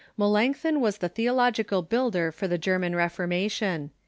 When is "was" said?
0.81-0.97